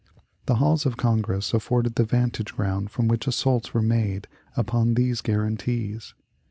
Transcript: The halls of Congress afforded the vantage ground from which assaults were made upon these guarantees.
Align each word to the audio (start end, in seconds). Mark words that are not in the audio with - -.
The 0.47 0.55
halls 0.55 0.87
of 0.87 0.97
Congress 0.97 1.53
afforded 1.53 1.93
the 1.93 2.05
vantage 2.05 2.55
ground 2.55 2.89
from 2.89 3.07
which 3.07 3.27
assaults 3.27 3.75
were 3.75 3.83
made 3.83 4.27
upon 4.57 4.95
these 4.95 5.21
guarantees. 5.21 6.15